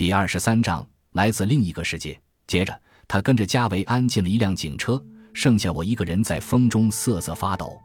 [0.00, 2.18] 第二十三章来自另一个世界。
[2.46, 2.74] 接着，
[3.06, 4.98] 他跟着加维安进了一辆警车，
[5.34, 7.78] 剩下我一个人在风中瑟瑟发抖。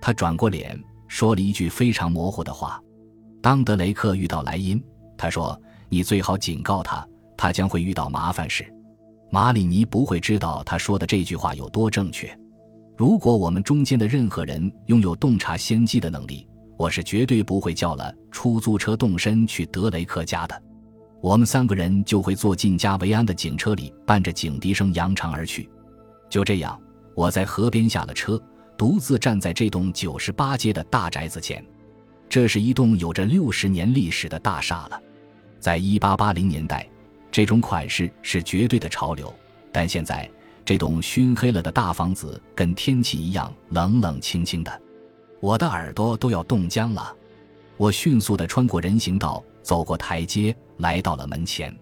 [0.00, 2.80] 他转过脸，说了一句非常模糊的话。
[3.42, 4.82] 当德雷克遇到莱茵，
[5.18, 5.60] 他说
[5.90, 8.66] ：“你最好警告他，他将会遇到麻烦事。”
[9.30, 12.34] 马里尼不会知道他说的这句话有多正确。
[12.96, 16.48] 如果我们中间的任何人拥有洞察先机的能力，
[16.78, 20.62] 我是绝对不会叫了出租车动身去德雷克家的。
[21.20, 25.68] 我们三个人就会坐进加维安的警车里，伴着警笛声扬长而去。
[26.28, 26.80] 就这样，
[27.14, 28.40] 我在河边下了车，
[28.76, 31.64] 独自站在这栋九十八街的大宅子前。
[32.28, 35.00] 这是一栋有着六十年历史的大厦了。
[35.58, 36.88] 在一八八零年代，
[37.30, 39.32] 这种款式是绝对的潮流，
[39.72, 40.30] 但现在。
[40.62, 44.80] 这栋熏黑了的大房子跟天气一样冷冷清清的，
[45.40, 47.12] 我的耳朵都要冻僵了。
[47.76, 51.74] 我迅速地穿过人行道，走过台阶，来到了门前。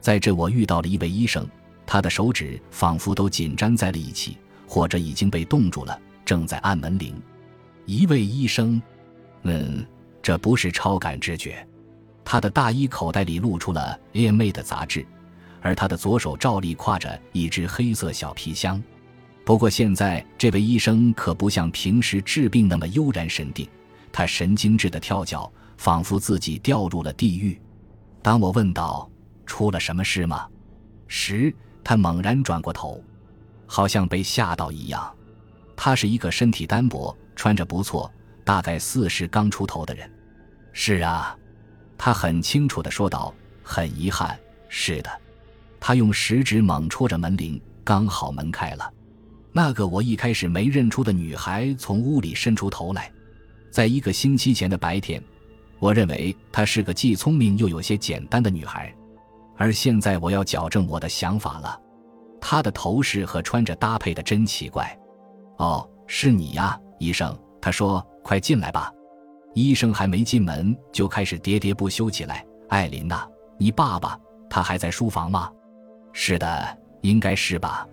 [0.00, 1.48] 在这，我遇到了一位医生，
[1.86, 7.14] 他的手指仿佛都紧粘在了一起，或者已经被冻住了，正在按门铃。
[7.86, 8.80] 一位医生，
[9.42, 9.86] 嗯，
[10.20, 11.66] 这不是超感知觉。
[12.24, 15.06] 他的大衣口袋里露出了《A.M.》的杂志。
[15.64, 18.82] 而他的左手照例挎着一只黑色小皮箱，
[19.44, 23.68] 不过现在这位医生可不像平时治病那么悠然神定，
[24.10, 27.56] 他神经质的跳脚，仿佛自己掉入了地狱。
[28.22, 29.10] 当我问道
[29.44, 30.48] ：“出了什么事吗？”
[31.08, 33.02] 时，他猛然转过头，
[33.66, 35.12] 好像被吓到一样。
[35.76, 38.10] 他是一个身体单薄、穿着不错、
[38.44, 40.10] 大概四十刚出头的人。
[40.72, 41.36] 是啊，
[41.98, 45.10] 他很清楚的说道：“很遗憾，是的。”
[45.80, 48.88] 他用食指猛戳着门铃，刚好门开了。
[49.52, 53.10] 那个我一开始没认出的女孩从屋里伸出头来。
[53.70, 55.22] 在一个星期前的白天，
[55.82, 58.94] 我认为她是个既聪明又有些简单的女孩，
[59.56, 61.76] 而现在我要矫正我的想法了。
[62.40, 64.96] 她的头饰和穿着搭配的真奇怪。
[65.56, 67.36] 哦，是你呀，医生。
[67.60, 68.92] 他说：“快进来吧。”
[69.54, 72.46] 医生还没进门，就开始喋喋不休起来。
[72.68, 73.28] 艾琳娜，
[73.58, 74.16] 你爸爸
[74.48, 75.50] 他还在书房吗？
[76.12, 77.84] 是的，应该是吧。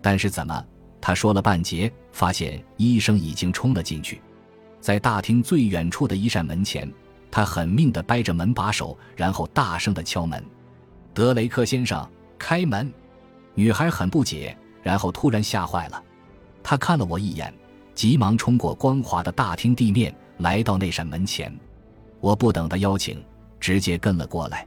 [0.00, 0.64] 但是怎么？
[1.02, 4.22] 他说了半截，发现医生已经冲了进去，
[4.80, 6.90] 在大厅最远处的一扇门前，
[7.36, 10.42] 他狠命地掰着门把手，然后大声地敲门
[11.12, 12.90] ：“德雷克先生，开门！”
[13.54, 16.02] 女孩很不解，然后突然吓坏了。
[16.62, 17.52] 她看了我一眼，
[17.94, 21.54] 急忙冲过光滑的大厅地面，来到那扇门前。
[22.20, 23.22] 我不等他邀请，
[23.60, 24.66] 直接跟了过来。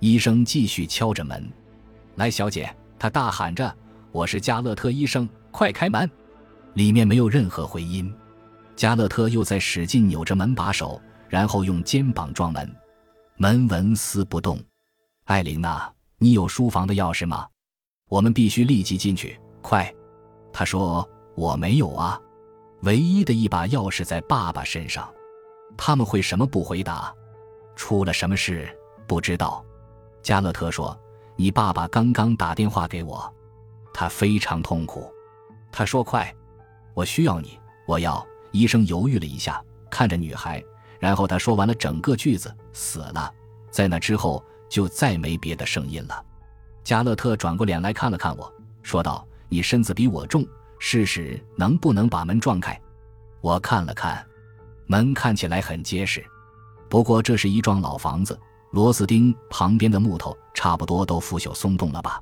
[0.00, 1.48] 医生继续敲着门。
[2.16, 3.72] 来，小姐，他大喊着
[4.10, 6.10] ：“我是加勒特医生，快开门！”
[6.74, 8.12] 里面没有任何回音。
[8.74, 11.00] 加勒特又在使劲扭着门把手，
[11.30, 12.76] 然后用肩膀撞门，
[13.36, 14.58] 门纹丝不动。
[15.24, 17.48] 艾琳娜，你有书房的钥匙吗？
[18.08, 19.90] 我们必须立即进去，快！
[20.52, 22.20] 他说：“我没有啊，
[22.82, 25.08] 唯一的一把钥匙在爸爸身上。”
[25.78, 27.14] 他们会什么不回答？
[27.76, 28.68] 出了什么事？
[29.06, 29.64] 不知道。
[30.22, 30.94] 加勒特说。
[31.36, 33.34] 你爸爸刚刚打电话给我，
[33.94, 35.10] 他非常痛苦。
[35.72, 36.30] 他说：“快，
[36.92, 40.62] 我需要你，我要。”医生犹豫了一下，看着女孩，
[41.00, 43.32] 然后他说完了整个句子：“死了。”
[43.72, 46.24] 在那之后就再没别的声音了。
[46.84, 48.52] 加勒特转过脸来看了看我，
[48.82, 50.46] 说道：“你身子比我重，
[50.78, 52.78] 试试能不能把门撞开。”
[53.40, 54.24] 我看了看，
[54.86, 56.24] 门看起来很结实，
[56.88, 58.38] 不过这是一幢老房子。
[58.72, 62.20] 螺丝钉旁边的木头差不多都腐朽松动了吧？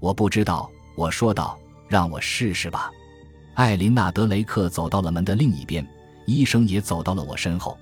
[0.00, 1.58] 我不知道，我说道
[1.88, 2.90] ：“让我试试吧。”
[3.54, 5.86] 艾琳娜·德雷克走到了门的另一边，
[6.26, 7.78] 医生也走到了我身后。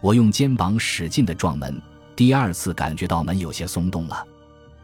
[0.00, 1.80] 我用肩膀使劲地撞门，
[2.16, 4.24] 第二次感觉到门有些松动了。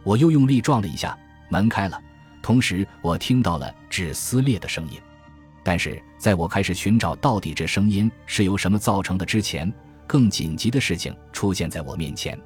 [0.02, 1.18] 我又用力撞了一下，
[1.48, 1.98] 门开了，
[2.42, 5.00] 同时我听到了纸撕裂的声音。
[5.64, 9.72] 但是在我开始寻找到底这声音是由什么造成的之前，
[10.06, 12.38] 更紧急的事情出现在我面前。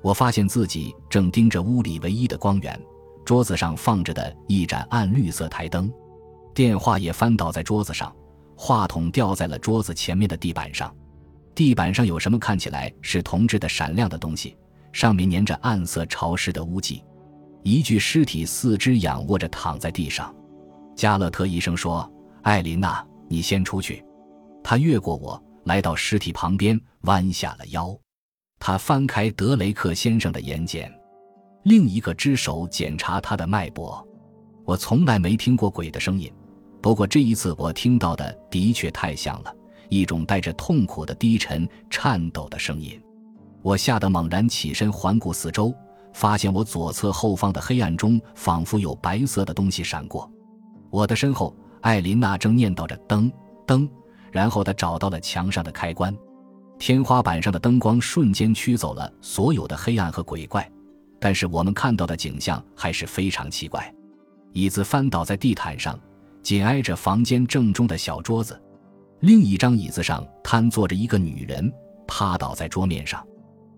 [0.00, 2.80] 我发现自己正盯着屋里唯一的光源，
[3.24, 5.92] 桌子上放着的一盏暗绿色台灯，
[6.54, 8.14] 电话也翻倒在桌子上，
[8.56, 10.94] 话筒掉在了桌子前面的地板上，
[11.54, 14.56] 地板上有什么看起来是铜制的闪亮的东西，
[14.92, 17.04] 上面粘着暗色潮湿的污迹，
[17.62, 20.34] 一具尸体四肢仰卧着躺在地上。
[20.96, 22.10] 加勒特医生说
[22.42, 24.04] ：“艾琳娜，你先出去。”
[24.64, 27.96] 他越过我，来到尸体旁边，弯下了腰。
[28.58, 30.90] 他翻开德雷克先生的眼睑，
[31.64, 34.06] 另一个只手检查他的脉搏。
[34.64, 36.32] 我从来没听过鬼的声音，
[36.80, 39.54] 不过这一次我听到的的确太像了，
[39.88, 43.00] 一种带着痛苦的低沉、颤抖的声音。
[43.62, 45.74] 我吓得猛然起身，环顾四周，
[46.12, 50.30] 发现我左侧后方的黑暗中仿佛有白色的东西闪过。
[50.90, 53.32] 我的身后，艾琳娜正念叨着“灯
[53.66, 53.88] 灯”，
[54.30, 56.14] 然后她找到了墙上的开关，
[56.78, 60.70] 天花板上的灯光瞬间驱走了所有的黑暗和鬼怪。
[61.18, 63.90] 但是我们看到的景象还是非常奇怪：
[64.52, 65.98] 椅子翻倒在地毯上，
[66.42, 68.54] 紧挨着房间正中的小桌子；
[69.24, 71.72] 另一张椅子上瘫坐着一个女人，
[72.06, 73.26] 趴倒在桌面上。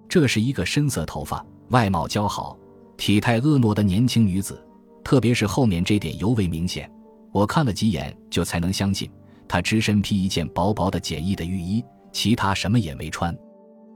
[0.08, 2.58] 这是一个深色头发、外貌姣好、
[2.96, 4.60] 体态婀娜的年轻女子，
[5.04, 6.90] 特别是后面这点尤为明显。
[7.30, 9.08] 我看了几眼就才能相信，
[9.46, 13.32] 她只身披一件薄薄的简易的浴衣，其他什么也没穿。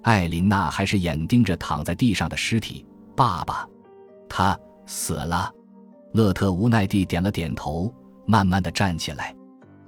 [0.04, 2.86] 艾琳娜还是眼盯着躺在地上的尸体。
[3.16, 3.68] 爸爸，
[4.28, 4.56] 他
[4.86, 5.52] 死了。
[6.12, 7.92] 勒特无奈地点了点头，
[8.24, 9.34] 慢慢地站起来。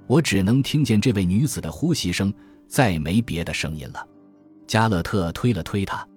[0.07, 2.33] 我只能听见这位女子的呼吸声，
[2.67, 4.07] 再没别的声音了。
[4.67, 6.07] 加勒特推了推她。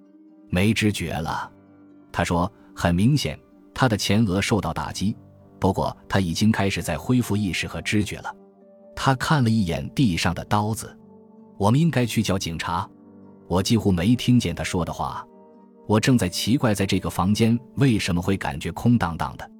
[0.49, 1.51] 没知觉了，
[2.09, 3.37] 他说：“很明显，
[3.73, 5.13] 他的前额受到打击，
[5.59, 8.33] 不过他已经开始在恢复意识和知觉了。”
[8.95, 10.97] 他看了一眼地上的刀子，
[11.57, 12.89] 我们应该去叫警察。
[13.47, 15.25] 我几乎没听见他说的话。
[15.85, 19.51] 我正在奇怪，在这个房间为什么会感觉空荡荡的。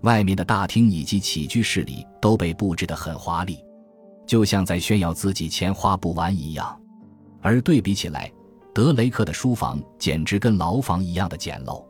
[0.00, 3.58] 外面的大厅以及起居室里都被布置得很华丽，
[4.30, 6.80] 就像在炫耀自己钱花不完一样。
[7.40, 8.32] 而对比起来，
[8.72, 11.84] 德雷克的书房简直跟牢房一样的简陋，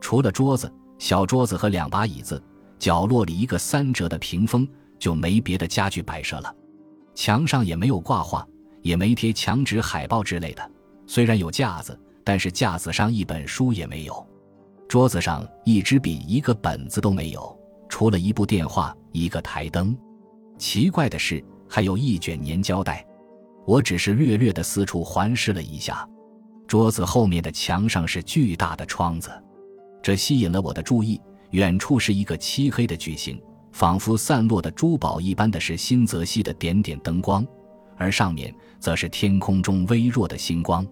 [0.00, 2.42] 除了桌子、小桌子和两把椅子，
[2.78, 4.66] 角落里一个三折的屏风，
[4.98, 6.50] 就没别的家具摆设了。
[7.14, 8.48] 墙上也没有挂画，
[8.80, 10.70] 也没贴墙纸、海报之类的。
[11.06, 14.26] 虽然有架子，但是架子上一本书也没有，
[14.88, 17.54] 桌子上一支笔、一个本子都没有，
[17.90, 19.94] 除了一部电话、一个台灯。
[20.56, 21.44] 奇怪的是，
[21.74, 23.04] 还有一卷粘胶带。
[23.66, 26.08] 我只是略略的四处环视了一下。
[26.68, 29.28] 桌子后面的墙上是巨大的窗子，
[30.00, 31.20] 这吸引了我的注意。
[31.50, 33.42] 远处是一个漆黑的矩形，
[33.72, 37.44] 仿佛散落的珠宝一般的是新泽西的点点灯光，
[37.96, 40.86] 而上面则是天空中微弱的星光。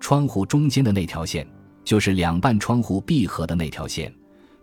[0.00, 1.46] 窗户中间的那条线，
[1.84, 4.10] 就是两半窗户闭合的那条线，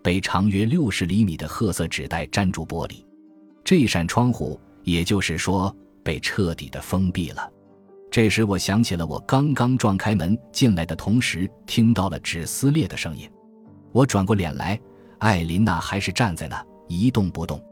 [0.02, 3.06] 被长约六十厘米的褐色纸袋粘住玻璃。
[3.64, 7.50] 这扇窗户，也就是说，被彻底的封闭了。
[8.10, 13.30] 这时，我想起了我刚刚撞开门进来的同时听到了纸撕裂的声音。
[13.92, 14.80] 我转过脸来，
[15.20, 17.64] 艾琳娜还是站在那一动不动。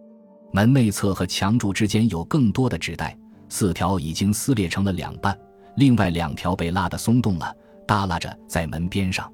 [0.51, 3.17] 门内侧和墙柱之间有更多的纸袋，
[3.49, 5.37] 四条已经撕裂成了两半，
[5.75, 7.53] 另外两条被拉得松动了，
[7.85, 9.31] 耷拉着在门边上。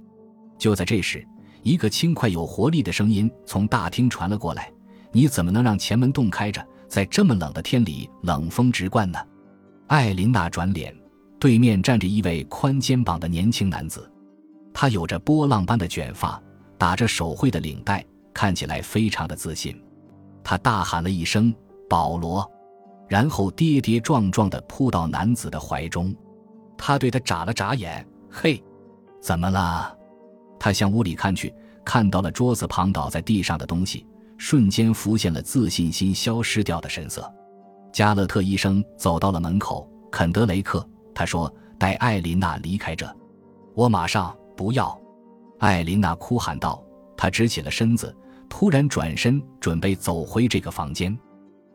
[0.57, 1.25] 就在这时，
[1.61, 4.71] 一个轻快有活力的声音从大厅传了过来
[5.11, 9.19] ：“你怎么能让前门洞开着，在这么冷的天里冷风直灌呢？”
[9.87, 10.95] 艾琳娜转脸，
[11.37, 14.09] 对面站着一位宽肩膀的年轻男子，
[14.73, 16.41] 他有着波浪般的卷发，
[16.77, 18.01] 打着手绘的领带，
[18.33, 19.77] 看起来非常的自信。
[20.41, 21.53] 他大喊了一声
[21.89, 22.49] “保罗”，
[23.09, 26.15] 然后跌跌撞撞地扑到男子的怀中。
[26.77, 28.63] 他对他眨了眨眼：“嘿，
[29.19, 29.93] 怎么了？”
[30.57, 31.53] 他向屋里看去，
[31.83, 37.31] 看到了桌子旁倒在地上的东西，瞬间浮现了自信心消失掉的神色。
[37.91, 43.09] 加勒特医生走到了门口，肯德雷克，他说：“带艾琳娜离开这。”
[43.73, 44.99] 我马上不要！
[45.59, 46.83] 艾琳娜哭喊道。
[47.17, 48.13] 她直起了身子，
[48.49, 51.17] 突然转身准备走回这个房间，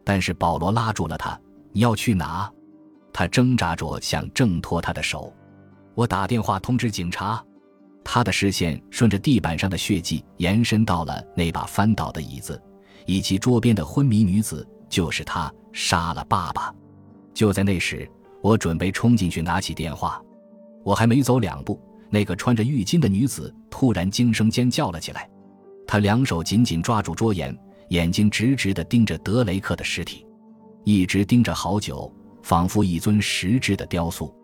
[0.04, 1.38] 但是保罗拉住了她。
[1.72, 2.50] “你要去哪？”
[3.12, 5.32] 他挣扎着想挣脱他的手。
[5.94, 7.42] 我打电话通知警察。
[8.12, 12.60] 他的视线顺着地板上的血迹延伸到了那把翻倒的椅子，
[13.06, 14.68] 以及桌边的昏迷女子。
[14.88, 16.74] 就是他杀了爸爸。
[17.32, 18.10] 就在那时，
[18.42, 20.20] 我准备冲进去拿起电话。
[20.82, 25.30] 我还没走两步，那个穿着浴巾的女子突然惊声尖叫了起来。
[25.86, 27.56] 她两手紧紧抓住桌沿，
[27.90, 30.26] 眼睛直直地盯着德雷克的尸体，
[30.82, 32.12] 一直盯着好久，
[32.42, 34.34] 仿佛一尊实质的雕塑。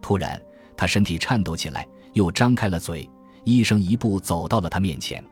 [0.00, 0.40] 突然，
[0.76, 3.08] 她身体颤抖起来，又张开了嘴。
[3.44, 5.24] 医生一步走到了他面前，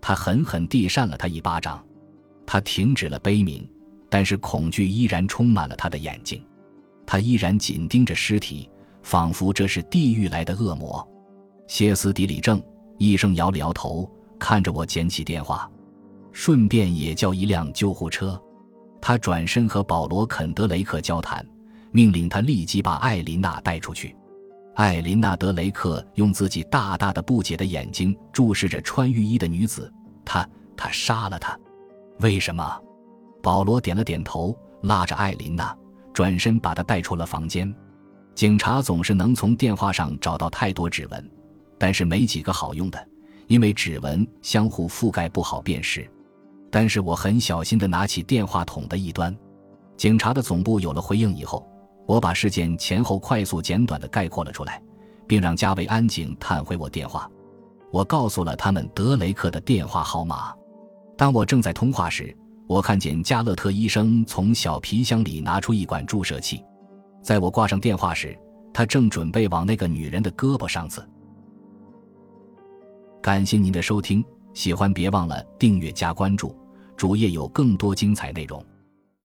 [0.00, 1.84] 他狠狠地扇了他一巴掌。
[2.44, 3.68] 他停止了悲鸣。
[4.14, 6.44] 但是恐惧依然充满了他的眼睛，
[7.06, 8.68] 他依然紧盯着尸体，
[9.02, 11.02] 仿佛这是地狱来的恶魔。
[11.66, 12.62] 歇斯底里症。
[12.98, 14.06] 医生摇了摇头，
[14.38, 15.66] 看着我捡起电话，
[16.30, 18.38] 顺便也叫一辆救护车。
[19.00, 21.42] 他转身和保罗·肯德雷克交谈，
[21.90, 24.14] 命令他立即把艾琳娜带出去。
[24.74, 29.92] 艾琳娜·德雷克用自己大大的不解的眼睛注视着穿浴衣的女子。
[30.24, 31.58] 他，他杀了她，
[32.20, 32.80] 为什么？
[33.42, 35.76] 保罗点了点头，拉着艾琳娜
[36.12, 37.72] 转身，把她带出了房间。
[38.34, 41.30] 警察总是能从电话上找到太多指纹，
[41.78, 43.08] 但是没几个好用的，
[43.48, 46.10] 因为指纹相互覆盖不好辨识。
[46.70, 49.36] 但是我很小心地拿起电话筒的一端。
[49.98, 51.68] 警察的总部有了回应以后，
[52.06, 54.82] 我把事件前后快速简短的概括了出来，
[55.26, 57.30] 并让加维安警探回我电话。
[57.90, 60.52] 我告诉了他们德雷克的电话号码。
[61.16, 66.64] 当我正在通话时，我看见加勒特医生从小皮箱里拿出一管注射器。
[67.22, 68.36] 在我挂上电话时，
[68.72, 71.06] 他正准备往那个女人的胳膊上刺。
[73.20, 76.56] 感谢您的收听，喜欢别忘了订阅加关注，
[76.96, 78.64] 主页有更多精彩内容。